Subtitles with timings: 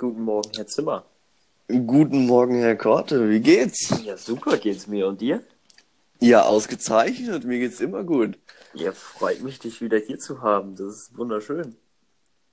[0.00, 1.04] Guten Morgen, Herr Zimmer.
[1.68, 3.28] Guten Morgen, Herr Korte.
[3.28, 3.92] Wie geht's?
[4.02, 5.06] Ja, super geht's mir.
[5.06, 5.42] Und dir?
[6.20, 7.44] Ja, ausgezeichnet.
[7.44, 8.38] Mir geht's immer gut.
[8.72, 10.74] Ja, freut mich, dich wieder hier zu haben.
[10.74, 11.76] Das ist wunderschön.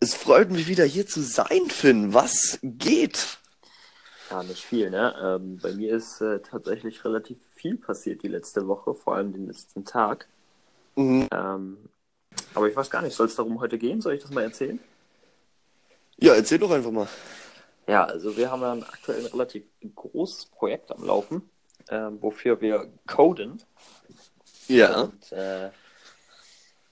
[0.01, 2.13] Es freut mich wieder hier zu sein, Finn.
[2.13, 3.37] Was geht?
[4.29, 5.15] Ja, nicht viel, ne?
[5.17, 9.47] Ähm, bei mir ist äh, tatsächlich relativ viel passiert die letzte Woche, vor allem den
[9.47, 10.27] letzten Tag.
[10.97, 11.29] Mhm.
[11.31, 11.77] Ähm,
[12.53, 14.01] aber ich weiß gar nicht, soll es darum heute gehen?
[14.01, 14.81] Soll ich das mal erzählen?
[16.17, 17.07] Ja, erzähl doch einfach mal.
[17.87, 19.63] Ja, also wir haben ja ein aktuell ein relativ
[19.95, 21.49] großes Projekt am Laufen,
[21.89, 23.61] ähm, wofür wir coden.
[24.67, 25.03] Ja.
[25.03, 25.69] Und äh,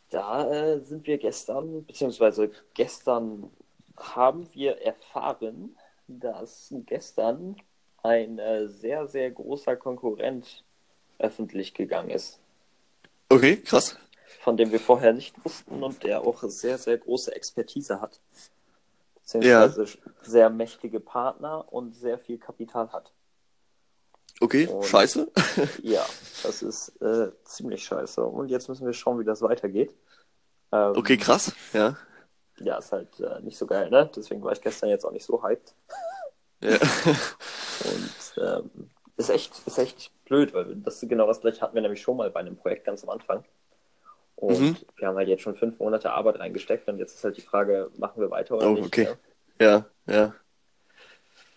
[0.09, 3.50] da äh, sind wir gestern, beziehungsweise gestern
[3.98, 5.76] haben wir erfahren,
[6.08, 7.58] dass gestern
[8.03, 10.64] ein äh, sehr, sehr großer Konkurrent
[11.17, 12.39] öffentlich gegangen ist,
[13.30, 13.98] Okay, krass.
[14.42, 18.20] von dem wir vorher nicht wussten und der auch sehr, sehr große Expertise hat.
[19.26, 19.86] Beziehungsweise
[20.22, 23.12] sehr mächtige Partner und sehr viel Kapital hat.
[24.40, 25.32] Okay, Und- scheiße.
[25.82, 26.06] Ja,
[26.44, 28.23] das ist äh, ziemlich scheiße.
[28.23, 29.95] Und jetzt müssen wir schauen, wie das weitergeht.
[30.72, 31.54] Ähm, Okay, krass.
[31.73, 31.98] Ja.
[32.59, 34.09] Ja, ist halt äh, nicht so geil, ne?
[34.16, 35.73] Deswegen war ich gestern jetzt auch nicht so hyped.
[36.62, 36.78] ja.
[37.86, 42.02] Und ähm, ist echt, ist echt blöd, weil das genau das gleiche hatten wir nämlich
[42.02, 43.44] schon mal bei einem Projekt ganz am Anfang.
[44.36, 44.78] Und Mhm.
[44.97, 47.89] wir haben halt jetzt schon fünf Monate Arbeit reingesteckt und jetzt ist halt die Frage,
[47.97, 48.86] machen wir weiter oder Oh, nicht?
[48.88, 49.05] okay.
[49.05, 49.17] Ne?
[49.59, 50.33] Ja, ja.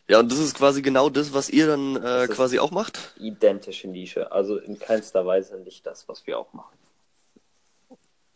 [0.09, 3.15] Ja, und das ist quasi genau das, was ihr dann äh, quasi auch macht?
[3.19, 6.77] Identische Nische, also in keinster Weise nicht das, was wir auch machen.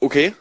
[0.00, 0.34] Okay,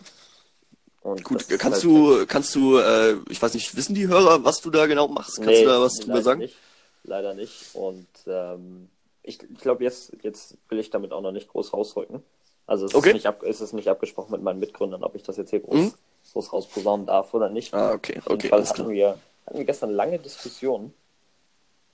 [1.03, 1.47] Und gut.
[1.47, 4.87] Kannst halt du, kannst du, äh, ich weiß nicht, wissen die Hörer, was du da
[4.87, 5.37] genau machst?
[5.37, 6.41] Kannst Nee, du da was drüber sagen?
[6.41, 6.55] Nicht.
[7.03, 7.73] Leider nicht.
[7.73, 8.89] Und ähm,
[9.23, 12.23] ich, ich glaube, jetzt, jetzt will ich damit auch noch nicht groß rausrücken.
[12.71, 13.09] Also es, Okay.
[13.09, 15.59] ist nicht ab, es ist nicht abgesprochen mit meinen Mitgründern, ob ich das jetzt hier
[15.59, 15.93] groß, Mhm.
[16.31, 17.73] groß rausposaunen darf oder nicht.
[17.73, 20.93] Ah, okay, Auf jeden okay, Fall hatten wir, hatten wir gestern lange Diskussionen,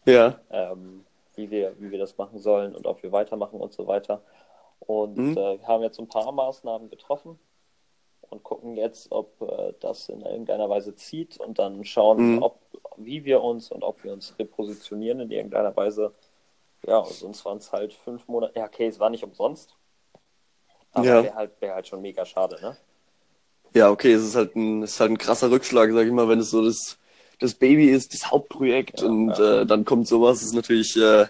[0.05, 0.39] Ja.
[0.51, 4.21] ähm, wie, wir, wie wir das machen sollen und ob wir weitermachen und so weiter.
[4.81, 5.31] Und Mhm.
[5.31, 7.39] äh, wir haben jetzt ein paar Maßnahmen getroffen
[8.29, 12.43] und gucken jetzt, ob äh, das in irgendeiner Weise zieht und dann schauen, Mhm.
[12.43, 12.59] ob,
[12.97, 16.13] wie wir uns und ob wir uns repositionieren in irgendeiner Weise.
[16.85, 18.59] Ja, sonst waren es halt fünf Monate.
[18.59, 19.75] Ja, okay, es war nicht umsonst.
[20.97, 21.21] Aber Ja.
[21.21, 22.75] wäre halt, wär halt schon mega schade, ne?
[23.73, 26.27] Ja, okay, es ist halt ein, es ist halt ein krasser Rückschlag, sag ich mal,
[26.29, 26.97] wenn es so das,
[27.39, 29.61] das Baby ist, das Hauptprojekt Ja, und ja.
[29.61, 31.27] Äh, dann kommt sowas, ist natürlich äh,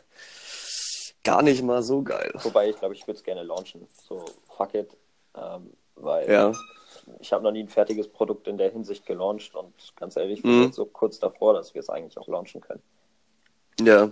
[1.24, 2.32] gar nicht mal so geil.
[2.44, 3.88] Wobei ich glaube, ich würde es gerne launchen.
[4.08, 4.96] So, fuck it.
[5.36, 6.54] Ähm, weil Ja,
[7.20, 10.50] ich habe noch nie ein fertiges Produkt in der Hinsicht gelauncht und ganz ehrlich, wir
[10.50, 10.64] Mhm.
[10.64, 12.82] sind so kurz davor, dass wir es eigentlich auch launchen können.
[13.80, 14.12] ja.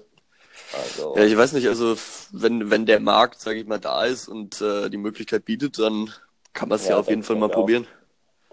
[0.74, 1.96] Also, Ja, ich weiß nicht, also
[2.32, 6.12] wenn, wenn der Markt, sag ich mal, da ist und äh, die Möglichkeit bietet, dann
[6.54, 7.54] kann man es ja, Ja, auf jeden Fall mal auch.
[7.54, 7.88] probieren.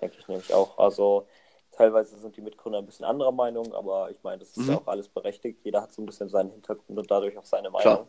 [0.01, 0.79] denke ich nämlich auch.
[0.79, 1.27] Also,
[1.73, 4.69] teilweise sind die Mitgründer ein bisschen anderer Meinung, aber ich meine, das ist Mhm.
[4.71, 5.61] ja auch alles berechtigt.
[5.65, 7.83] Jeder hat so ein bisschen seinen Hintergrund und dadurch auch seine Meinung.
[7.83, 8.07] Klar.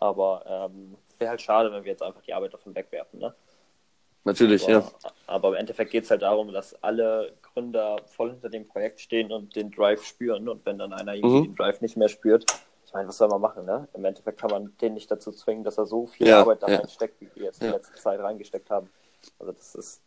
[0.00, 3.34] Aber ähm, wäre halt schade, wenn wir jetzt einfach die Arbeit davon wegwerfen, ne?
[4.24, 4.92] Natürlich, Aber, ja.
[5.26, 9.32] aber im Endeffekt geht es halt darum, dass alle Gründer voll hinter dem Projekt stehen
[9.32, 10.48] und den Drive spüren.
[10.48, 11.44] Und wenn dann einer irgendwie Mhm.
[11.44, 12.44] den Drive nicht mehr spürt,
[12.88, 13.86] ich meine, was soll man machen, ne?
[13.92, 16.68] Im Endeffekt kann man den nicht dazu zwingen, dass er so viel Ja, Arbeit da
[16.68, 16.76] ja.
[16.78, 17.74] reinsteckt, wie wir jetzt in Ja.
[17.74, 18.88] letzter Zeit reingesteckt haben.
[19.38, 20.02] Also das ist,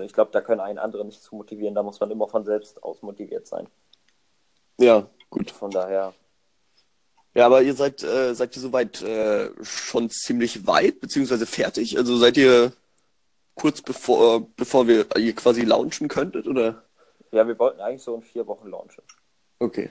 [0.00, 2.82] ich glaube, da können einen anderen nicht zu motivieren, da muss man immer von selbst
[2.82, 3.68] aus motiviert sein.
[4.80, 5.52] Ja, gut.
[5.52, 6.12] Von daher,
[7.34, 11.96] Ja, aber ihr seid, äh, seid ihr soweit äh, schon ziemlich weit, beziehungsweise fertig?
[11.98, 12.72] Also seid ihr
[13.54, 16.82] kurz bevor, bevor wir ihr quasi launchen könntet, oder?
[17.30, 19.04] ja, wir wollten eigentlich so in vier Wochen launchen.
[19.60, 19.90] Okay.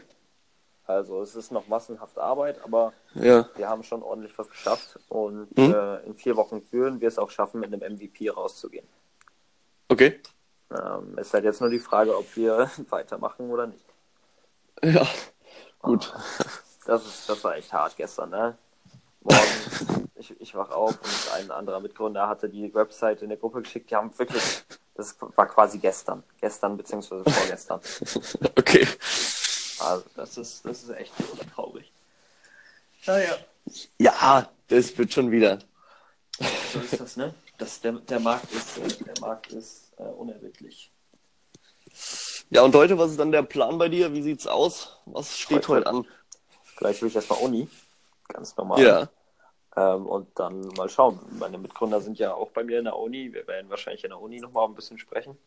[0.86, 3.48] Also es ist noch massenhaft Arbeit, aber Ja.
[3.56, 5.74] wir haben schon ordentlich was geschafft und Mhm.
[5.74, 8.88] äh, in vier Wochen würden wir es auch schaffen, mit einem MVP rauszugehen.
[9.88, 10.20] Okay.
[10.72, 13.86] Ähm, ist halt jetzt nur die Frage, ob wir weitermachen oder nicht.
[14.84, 15.08] Ja.
[15.80, 16.14] Gut.
[16.86, 18.58] Das, ist, das war echt hart gestern, ne?
[19.22, 23.62] Morgen, ich, ich wach auf und ein anderer Mitgründer hatte die Website in der Gruppe
[23.62, 23.90] geschickt.
[23.90, 24.66] Die haben wirklich,
[24.96, 26.24] das war quasi gestern.
[26.42, 27.80] Gestern beziehungsweise vorgestern.
[28.58, 28.86] Okay.
[29.84, 31.14] Also das ist, das ist echt
[31.53, 31.91] traurig.
[33.06, 33.38] Naja,
[34.00, 35.59] Ja, das wird schon wieder.
[36.72, 37.34] so ist das, ne?
[37.58, 40.91] Das, der, der Markt ist, äh, der Markt ist äh, unerbittlich.
[42.50, 44.14] Ja, und heute, was ist dann der Plan bei dir?
[44.14, 44.97] Wie sieht's aus?
[45.06, 46.08] Was steht Heute- heute an?
[46.78, 47.68] Gleich will ich erstmal Uni.
[48.29, 48.82] Ganz normal.
[48.82, 49.09] Ja.
[49.76, 51.20] Ähm, und dann mal schauen.
[51.40, 53.32] Meine Mitgründer sind ja auch bei mir in der Uni.
[53.34, 55.38] Wir werden wahrscheinlich in der Uni nochmal ein bisschen sprechen.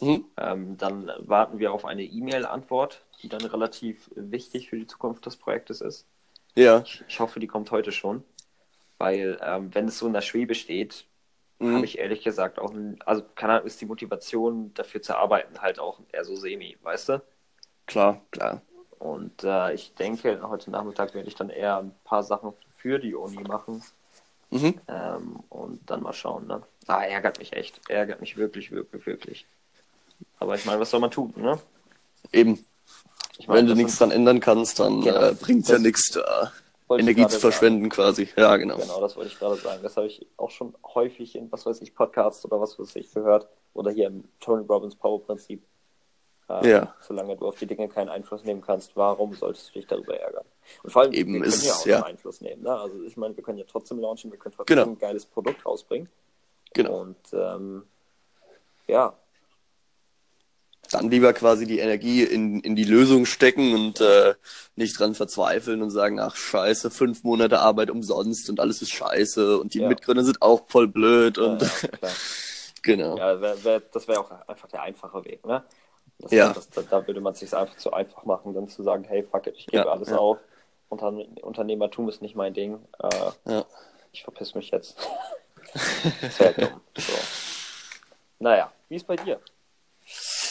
[0.00, 0.24] Mhm.
[0.36, 5.36] Ähm, dann warten wir auf eine E-Mail-Antwort, die dann relativ wichtig für die Zukunft des
[5.36, 6.06] Projektes ist.
[6.54, 6.82] Ja.
[7.08, 8.22] Ich hoffe, die kommt heute schon.
[8.98, 11.06] Weil, ähm, wenn es so in der Schwebe steht,
[11.58, 11.76] Mhm.
[11.76, 15.60] habe ich ehrlich gesagt auch, ein, also keine Ahnung, ist die Motivation dafür zu arbeiten
[15.60, 17.22] halt auch eher so semi, weißt du?
[17.86, 18.62] Klar, klar.
[18.98, 23.14] Und äh, ich denke, heute Nachmittag werde ich dann eher ein paar Sachen für die
[23.14, 23.82] Uni machen.
[24.50, 24.80] Mhm.
[24.88, 26.46] Ähm, und dann mal schauen.
[26.46, 26.62] Ne?
[26.86, 27.80] Ah, ärgert mich echt.
[27.88, 29.46] Ärgert mich wirklich, wirklich, wirklich.
[30.38, 31.58] Aber ich meine, was soll man tun, ne?
[32.32, 32.64] Eben.
[33.38, 35.20] Ich meine, Wenn du nichts dran ändern kannst, dann Genau.
[35.20, 36.52] äh, bringt es ja nichts, da
[36.90, 38.28] Energie zu verschwenden quasi.
[38.36, 38.76] Ja, genau.
[38.78, 39.82] Genau, das wollte ich gerade sagen.
[39.82, 43.12] Das habe ich auch schon häufig in, was weiß ich, Podcasts oder was weiß ich
[43.12, 43.48] gehört.
[43.74, 45.62] Oder hier im Tony Robbins Power Prinzip.
[46.48, 46.94] Ähm, Ja.
[47.00, 50.44] Solange du auf die Dinge keinen Einfluss nehmen kannst, warum solltest du dich darüber ärgern?
[50.82, 52.02] Und vor allem, Eben wir ist können ja es, auch ja.
[52.04, 52.62] Einfluss nehmen.
[52.62, 52.70] Ne?
[52.74, 54.88] Also ich meine, wir können ja trotzdem launchen, wir können trotzdem Genau.
[54.90, 56.08] ein geiles Produkt rausbringen.
[56.72, 57.00] Genau.
[57.00, 57.82] Und ähm,
[58.86, 59.12] ja,
[60.98, 64.34] Dann lieber quasi die Energie in, in die Lösung stecken und äh,
[64.76, 69.58] nicht dran verzweifeln und sagen, ach scheiße, fünf Monate Arbeit umsonst und alles ist scheiße
[69.58, 69.88] und die Ja.
[69.88, 71.68] Mitgründer sind auch voll blöd und ja,
[72.82, 73.16] genau.
[73.18, 75.44] ja wär, wär, das wäre auch einfach der einfache Weg.
[75.46, 75.62] Ne?
[76.18, 76.52] Das, Ja.
[76.52, 79.22] das, da, da würde man es sich einfach zu einfach machen, dann zu sagen, hey,
[79.22, 80.16] fuck it, ich gebe Ja, alles ja.
[80.18, 80.38] auf.
[80.88, 81.12] Unter,
[81.42, 82.78] Unternehmertum ist nicht mein Ding.
[83.02, 83.64] Äh, Ja.
[84.12, 84.96] ich verpiss mich jetzt.
[86.38, 86.80] wäre dumm.
[86.96, 87.12] So.
[88.38, 89.40] Naja, wie ist bei dir?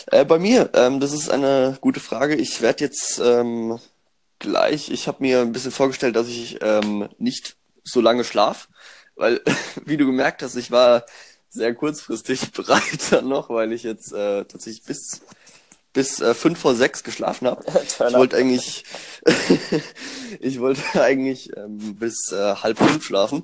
[0.07, 2.35] Äh, bei mir, ähm, das ist eine gute Frage.
[2.35, 3.79] Ich werde jetzt ähm,
[4.39, 8.69] gleich, ich habe mir ein bisschen vorgestellt, dass ich ähm, nicht so lange schlaf,
[9.15, 9.41] weil,
[9.85, 11.05] wie du gemerkt hast, ich war
[11.49, 15.21] sehr kurzfristig bereit dann noch, weil ich jetzt äh, tatsächlich bis
[15.93, 17.63] bis äh, fünf vor sechs geschlafen habe.
[17.85, 18.83] Ich wollte eigentlich,
[20.41, 23.43] ich wollte eigentlich ähm, bis äh, halb fünf schlafen.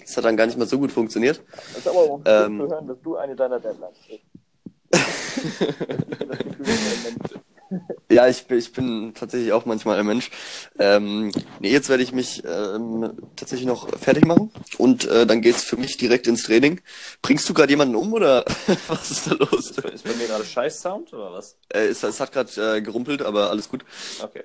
[0.00, 1.42] Das hat dann gar nicht mehr so gut funktioniert.
[1.68, 2.60] Das ist aber auch gut Ähm.
[2.60, 4.22] zu hören, dass du eine deiner Deadlines bist.
[8.08, 10.30] Ja, ich bin, ich bin tatsächlich auch manchmal ein Mensch.
[10.78, 15.64] Ähm, nee, jetzt werde ich mich ähm, tatsächlich noch fertig machen und äh, dann geht's
[15.64, 16.80] für mich direkt ins Training.
[17.22, 18.44] Bringst du gerade jemanden um oder
[18.88, 19.70] was ist da los?
[19.70, 21.56] Ist bei mir gerade Scheiß-Sound oder was?
[21.68, 23.84] Äh, es, es hat gerade äh, gerumpelt, aber alles gut.
[24.22, 24.44] Okay.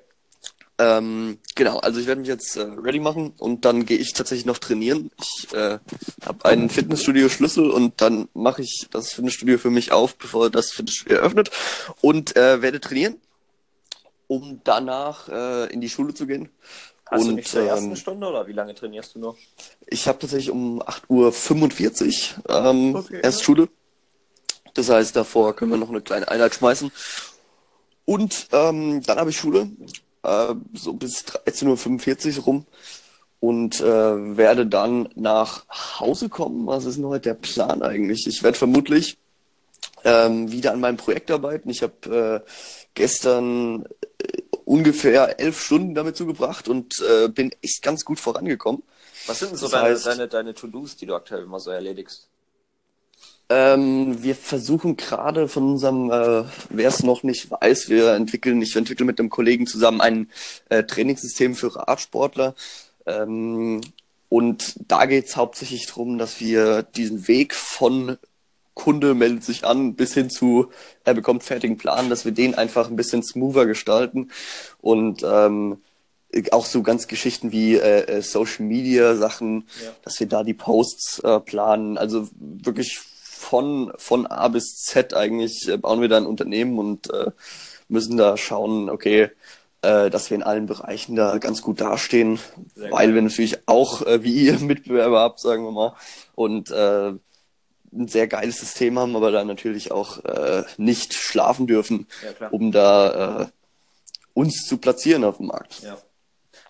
[0.82, 4.46] Ähm, genau, also ich werde mich jetzt äh, ready machen und dann gehe ich tatsächlich
[4.46, 5.12] noch trainieren.
[5.20, 5.78] Ich äh,
[6.26, 11.18] habe einen Fitnessstudio-Schlüssel und dann mache ich das Fitnessstudio für mich auf, bevor das Fitnessstudio
[11.18, 11.52] eröffnet
[12.00, 13.16] und äh, werde trainieren,
[14.26, 16.48] um danach äh, in die Schule zu gehen.
[17.06, 19.36] Hast und du nicht zur ersten ähm, Stunde oder wie lange trainierst du noch?
[19.86, 23.44] ich habe tatsächlich um 8.45 Uhr ähm, Okay, erst ja.
[23.44, 23.68] Schule.
[24.74, 26.90] Das heißt, davor können wir noch eine kleine Einheit schmeißen.
[28.04, 29.70] Und ähm, dann habe ich Schule,
[30.22, 32.66] äh, so bis 13.45 Uhr rum.
[33.40, 35.64] Und äh, werde dann nach
[35.98, 36.66] Hause kommen.
[36.68, 38.26] Was ist denn heute der Plan eigentlich?
[38.28, 39.18] Ich werde vermutlich
[40.04, 41.68] ähm, wieder an meinem Projekt arbeiten.
[41.68, 42.50] Ich habe äh,
[42.94, 43.84] gestern
[44.22, 48.84] äh, ungefähr elf Stunden damit zugebracht und äh, bin echt ganz gut vorangekommen.
[49.26, 51.70] Was sind denn so Das deine, heißt- deine, deine To-Dos, die du aktuell immer so
[51.72, 52.28] erledigst?
[53.48, 58.76] Ähm, wir versuchen gerade von unserem, äh, wer es noch nicht weiß, wir entwickeln, ich
[58.76, 60.30] entwickle mit einem Kollegen zusammen ein
[60.70, 62.54] äh, Trainingssystem für Radsportler.
[63.06, 63.80] Ähm,
[64.28, 68.16] und da geht es hauptsächlich darum, dass wir diesen Weg von
[68.74, 70.70] Kunde meldet sich an bis hin zu,
[71.04, 74.30] er bekommt fertigen Plan, dass wir den einfach ein bisschen smoother gestalten
[74.80, 75.82] und ähm,
[76.52, 79.90] auch so ganz Geschichten wie äh, äh, Social Media Sachen, Ja.
[80.02, 81.98] dass wir da die Posts äh, planen.
[81.98, 82.98] Also wirklich
[83.52, 87.32] von, von A bis Z eigentlich äh, bauen wir da ein Unternehmen und äh,
[87.86, 89.28] müssen da schauen, okay,
[89.82, 92.38] äh, dass wir in allen Bereichen da ganz gut dastehen,
[92.74, 93.14] Sehr weil geil.
[93.16, 95.94] wir natürlich auch, äh, wie ihr Mitbewerber habt, sagen wir mal,
[96.34, 97.08] und äh,
[97.92, 102.06] ein sehr geiles System haben, aber da natürlich auch äh, nicht schlafen dürfen,
[102.40, 103.46] Ja, um da äh,
[104.32, 105.82] uns zu platzieren auf dem Markt.
[105.82, 105.98] Ja.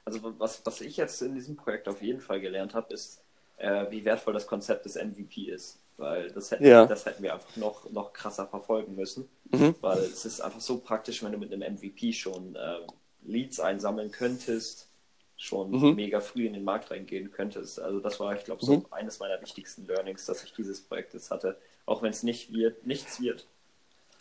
[0.04, 3.20] Also was, was ich jetzt in diesem Projekt auf jeden Fall gelernt habe, ist,
[3.58, 5.78] äh, wie wertvoll das Konzept des MVP ist.
[5.98, 6.86] Weil das hätten, Ja.
[6.86, 9.28] das hätten wir einfach noch, noch krasser verfolgen müssen.
[9.50, 9.74] Mhm.
[9.80, 12.78] Weil es ist einfach so praktisch, wenn du mit einem MVP schon äh,
[13.24, 14.88] Leads einsammeln könntest,
[15.36, 15.94] schon Mhm.
[15.94, 17.78] mega früh in den Markt reingehen könntest.
[17.80, 18.86] Also das war, ich glaube, so Mhm.
[18.90, 21.56] eines meiner wichtigsten Learnings, dass ich dieses Projekt jetzt hatte.
[21.86, 23.46] Auch wenn es nicht wird, nichts wird.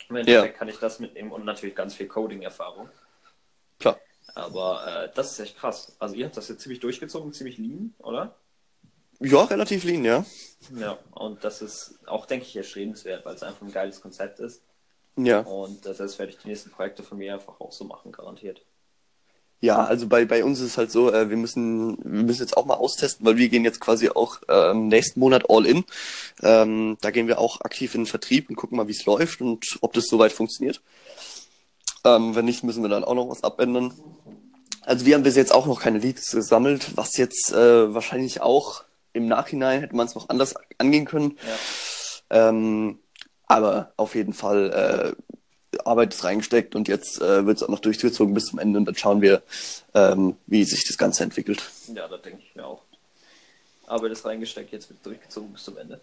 [0.08, 2.88] Im Endeffekt kann ich das mitnehmen und natürlich ganz viel Coding-Erfahrung.
[3.78, 3.98] Klar.
[4.34, 5.94] Aber äh, das ist echt krass.
[5.98, 8.34] Also ihr habt das jetzt ziemlich durchgezogen, ziemlich lean, oder?
[9.22, 10.24] Ja, relativ lean, ja.
[10.76, 10.98] Ja.
[11.12, 14.62] Und das ist auch, denke ich, erstrebenswert, weil es einfach ein geiles Konzept ist.
[15.16, 15.40] Ja.
[15.40, 18.62] Und äh, das werde ich die nächsten Projekte von mir einfach auch so machen, garantiert.
[19.60, 22.56] Ja, also bei, bei uns ist es halt so, äh, wir müssen, wir müssen jetzt
[22.56, 25.84] auch mal austesten, weil wir gehen jetzt quasi auch ähm, nächsten Monat all in.
[26.42, 29.40] Ähm, da gehen wir auch aktiv in den Vertrieb und gucken mal, wie es läuft
[29.40, 30.80] und ob das soweit funktioniert.
[32.04, 33.94] Ähm, wenn nicht, müssen wir dann auch noch was abändern.
[34.80, 38.82] Also wir haben bis jetzt auch noch keine Leads gesammelt, was jetzt äh, wahrscheinlich auch
[39.12, 41.38] im Nachhinein hätte man es noch anders angehen können.
[42.30, 42.48] Ja.
[42.48, 42.98] Ähm,
[43.46, 45.14] aber auf jeden Fall
[45.84, 48.84] Arbeit ist reingesteckt und jetzt äh, wird es auch noch durchgezogen bis zum Ende und
[48.86, 49.42] dann schauen wir,
[49.94, 51.62] ähm, wie sich das Ganze entwickelt.
[51.94, 52.82] Ja, das denke ich mir auch.
[53.86, 56.00] Arbeit ist reingesteckt, jetzt wird durchgezogen bis zum Ende.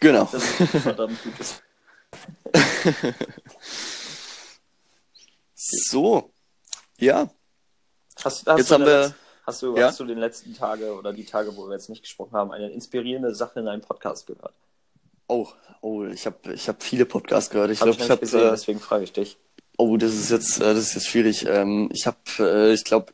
[0.00, 0.28] Genau.
[0.30, 1.62] Das ist verdammt gutes.
[5.54, 6.30] so,
[6.98, 7.28] ja,
[8.24, 9.14] Hast, hast Jetzt haben wir-
[9.48, 9.86] Hast du, Ja?
[9.86, 12.70] hast du den letzten Tage oder die Tage, wo wir jetzt nicht gesprochen haben, eine
[12.70, 14.52] inspirierende Sache in einem Podcast gehört?
[15.28, 15.48] oh,
[15.80, 17.70] oh, ich habe ich hab viele Podcasts gehört.
[17.70, 19.38] Ich glaube, ich ich noch habe äh, deswegen frage ich dich.
[19.76, 21.46] Oh, das ist jetzt, äh, das ist jetzt schwierig.
[21.46, 23.12] Ähm, ich habe, äh, ich glaube,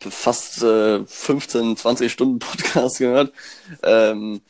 [0.00, 3.32] fast äh, 15, 20 Stunden Podcast gehört.
[3.82, 4.40] Ähm,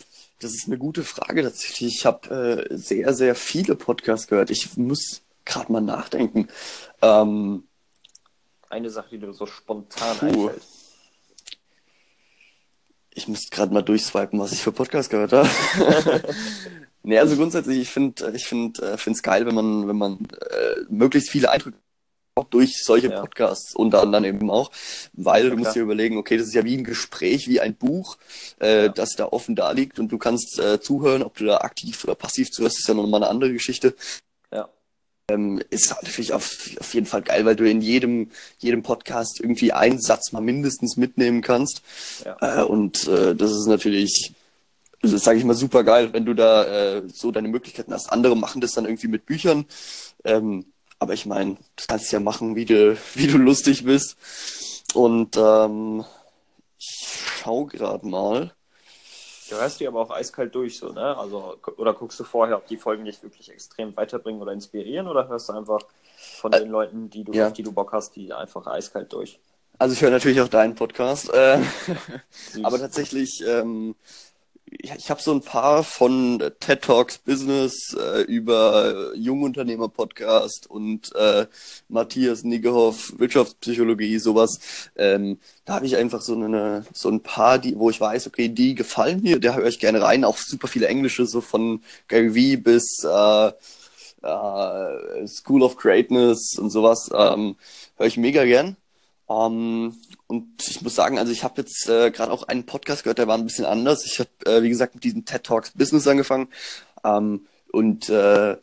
[0.41, 1.97] das ist eine gute Frage tatsächlich.
[1.97, 4.51] Ich habe äh, sehr, sehr viele Podcasts gehört.
[4.51, 6.49] Ich muss gerade mal nachdenken.
[7.03, 7.65] Ähm,
[8.69, 10.27] Eine Sache, die dir so spontan Puh.
[10.27, 10.63] einfällt.
[13.21, 15.49] Ich muss gerade mal durchswipen, was ich für Podcasts gehört habe.
[17.03, 20.19] nee, also grundsätzlich, ich finde, ich finde, äh, geil, wenn man, wenn man
[20.51, 21.77] äh, möglichst viele Eindrücke
[22.49, 23.21] durch solche Ja.
[23.21, 24.71] Podcasts unter anderem eben auch,
[25.13, 25.75] weil Ja, du musst klar.
[25.75, 28.17] dir überlegen, okay, das ist ja wie ein Gespräch, wie ein Buch,
[28.61, 28.89] äh, Ja.
[28.89, 32.15] das da offen da liegt und du kannst äh, zuhören, ob du da aktiv oder
[32.15, 33.95] passiv zuhörst, ist ja nochmal eine andere Geschichte.
[35.31, 39.73] Ähm, ist natürlich auf, auf jeden Fall geil, weil du in jedem, jedem Podcast irgendwie
[39.73, 41.83] einen Satz mal mindestens mitnehmen kannst.
[42.25, 42.63] Ja.
[42.63, 44.35] Äh, und äh, das ist natürlich,
[45.03, 48.13] sage ich mal, super geil, wenn du da äh, so deine Möglichkeiten hast.
[48.13, 49.67] Andere machen das dann irgendwie mit Büchern.
[50.25, 50.67] Ähm,
[50.99, 54.17] aber ich meine, das kannst du ja machen, wie du, wie du lustig bist.
[54.95, 56.05] Und ähm,
[56.79, 58.53] ich schau gerade mal.
[59.51, 61.17] Du hörst die aber auch eiskalt durch, so, ne?
[61.17, 65.29] Also, oder guckst du vorher, ob die Folgen dich wirklich extrem weiterbringen oder inspirieren, oder
[65.29, 65.81] hörst du einfach
[66.39, 67.49] von den Leuten, die du, ja.
[67.49, 69.41] auf die du Bock hast, die einfach eiskalt durch?
[69.79, 71.33] Also ich höre natürlich auch deinen Podcast.
[71.33, 71.59] Äh.
[72.63, 73.97] Aber tatsächlich, ähm,
[74.71, 81.15] ich, ich habe so ein paar von TED Talks Business äh, über Jungunternehmer Podcast und
[81.15, 81.47] äh,
[81.89, 84.91] Matthias Niggehoff Wirtschaftspsychologie, sowas.
[84.97, 88.49] Ähm, da habe ich einfach so eine so ein paar, die, wo ich weiß, okay,
[88.49, 90.25] die gefallen mir, da höre ich gerne rein.
[90.25, 93.53] Auch super viele Englische, so von Gary Vee bis äh,
[94.23, 97.11] äh, School of Greatness und sowas.
[97.15, 97.57] Ähm,
[97.97, 98.77] höre ich mega gern.
[99.29, 99.95] Ähm,
[100.31, 103.27] und ich muss sagen, also ich habe jetzt äh, gerade auch einen Podcast gehört, der
[103.27, 104.05] war ein bisschen anders.
[104.07, 106.47] Ich habe, äh, wie gesagt, mit diesem TED Talks Business angefangen.
[107.05, 108.57] Ähm, und äh,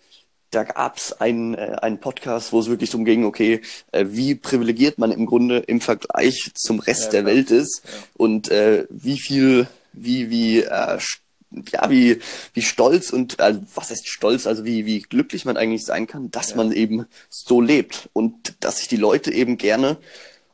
[0.52, 3.60] da gab's einen, äh, einen Podcast, wo es wirklich darum ging, okay,
[3.92, 7.36] äh, wie privilegiert man im Grunde im Vergleich zum Rest Ja, der klar.
[7.36, 7.92] Welt ist Ja.
[8.16, 11.00] und äh, wie viel, wie, wie, äh,
[11.74, 12.20] ja, wie,
[12.54, 16.32] wie stolz und, also was heißt stolz, also wie, wie glücklich man eigentlich sein kann,
[16.32, 16.56] dass Ja.
[16.58, 19.98] man eben so lebt und dass sich die Leute eben gerne,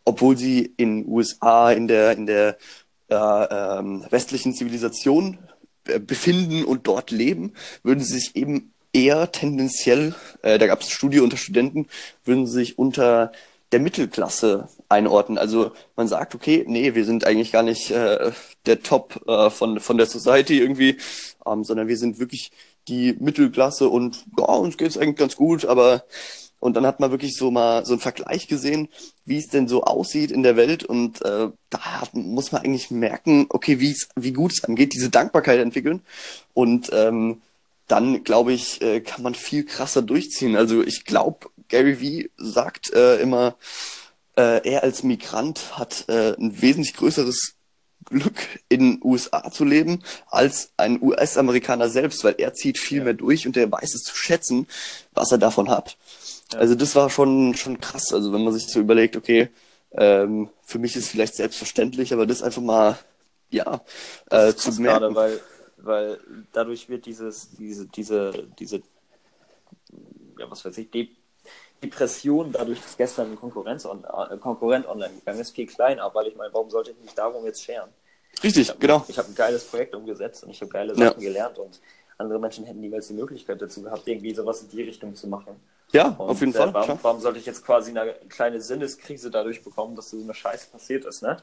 [0.05, 2.57] obwohl sie in USA, in der, in der
[3.10, 5.38] äh, ähm, westlichen Zivilisation
[5.88, 10.88] äh, befinden und dort leben, würden sie sich eben eher tendenziell, äh, da gab es
[10.88, 11.88] eine Studie unter Studenten,
[12.24, 13.31] würden sie sich unter
[13.72, 15.39] der Mittelklasse einordnen.
[15.39, 18.31] Also man sagt, okay, nee, wir sind eigentlich gar nicht äh,
[18.67, 20.98] der Top äh, von, von der Society irgendwie,
[21.45, 22.51] ähm, sondern wir sind wirklich
[22.88, 26.03] die Mittelklasse und ja, uns geht's eigentlich ganz gut, aber
[26.63, 28.88] und dann hat man wirklich so mal so einen Vergleich gesehen,
[29.25, 30.86] wie es denn so aussieht in der Welt.
[30.86, 34.93] Und äh, da hat, muss man eigentlich merken, okay, wie es, wie gut es angeht,
[34.93, 36.03] diese Dankbarkeit entwickeln.
[36.53, 37.41] Und ähm,
[37.89, 40.55] dann, glaube ich, äh, kann man viel krasser durchziehen.
[40.55, 43.58] Also ich glaube, Gary Vee sagt äh, immer,
[44.38, 47.55] äh, er als Migrant hat äh, ein wesentlich größeres
[48.05, 53.03] Glück in USA zu leben als ein US-Amerikaner selbst, weil er zieht viel Ja.
[53.03, 54.67] mehr durch und er weiß es zu schätzen,
[55.13, 55.98] was er davon hat.
[56.53, 56.60] Ja.
[56.60, 58.13] Also das war schon schon krass.
[58.13, 59.50] Also wenn man sich so überlegt, okay,
[59.91, 62.98] ähm, für mich ist vielleicht selbstverständlich, aber das einfach mal
[63.50, 63.81] ja
[64.31, 65.13] äh, zu merken.
[65.13, 65.39] gerade, weil,
[65.77, 66.19] weil
[66.53, 68.81] dadurch wird dieses, diese, diese, diese,
[70.39, 71.10] ja, was weiß ich, De
[71.83, 76.27] Depression dadurch, dass gestern ein Konkurrenz on, äh, Konkurrent online gegangen ist, viel kleiner, weil
[76.27, 77.89] ich meine, warum sollte ich mich darum jetzt scheren?
[78.38, 79.05] Ich Richtig, habe genau.
[79.07, 81.10] ich hab ein geiles Projekt umgesetzt und ich habe geile Ja.
[81.10, 81.81] Sachen gelernt und
[82.17, 85.55] andere Menschen hätten niemals die Möglichkeit dazu gehabt, irgendwie sowas in die Richtung zu machen.
[85.92, 86.74] Ja, Und, auf jeden äh, Fall.
[86.74, 90.68] Warum, warum sollte ich jetzt quasi eine kleine Sinneskrise dadurch bekommen, dass so eine Scheiße
[90.72, 91.38] passiert ist, ne?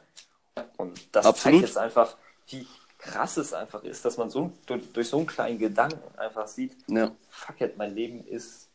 [0.76, 1.60] Und das Absolut.
[1.60, 2.16] zeigt jetzt einfach,
[2.48, 2.66] wie
[2.98, 6.76] krass es einfach ist, dass man so durch, durch so einen kleinen Gedanken einfach sieht,
[6.88, 7.12] Ja.
[7.30, 8.68] fuck it, mein Leben ist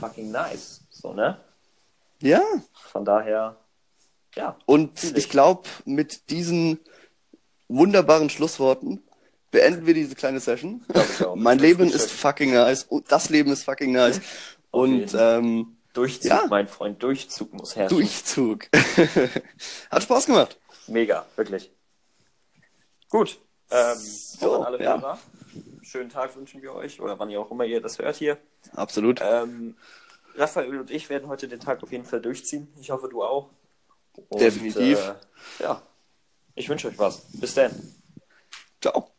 [0.00, 0.80] fucking nice.
[0.90, 1.38] So, ne?
[2.20, 2.42] ja,
[2.90, 3.56] Von daher,
[4.34, 4.56] ja.
[4.66, 6.80] und Fühl ich glaube, mit diesen
[7.68, 9.02] wunderbaren Schlussworten
[9.50, 10.84] beenden wir diese kleine Session.
[11.36, 12.82] Mein Leben ist fucking nice.
[12.84, 14.20] Und das Leben ist fucking nice.
[14.70, 16.46] Und ähm, Durchzug, Ja.
[16.48, 17.96] mein Freund, Durchzug muss herrschen.
[17.98, 18.68] Durchzug.
[19.90, 20.58] Hat Spaß gemacht.
[20.86, 21.70] Mega, wirklich.
[23.08, 23.40] Gut.
[23.70, 24.96] Ähm, So, an alle ja.
[25.00, 25.18] Hörer.
[25.82, 28.38] Schönen Tag wünschen wir euch oder wann ihr auch immer ihr das hört hier.
[28.74, 29.20] Absolut.
[29.22, 29.76] Ähm,
[30.36, 32.68] Raphael und ich werden heute den Tag auf jeden Fall durchziehen.
[32.80, 33.48] Ich hoffe, du auch.
[34.28, 34.98] Und, Definitiv.
[34.98, 35.82] Äh, ja,
[36.54, 37.22] ich wünsche euch was.
[37.32, 37.72] Bis dann.
[38.80, 39.10] Ciao.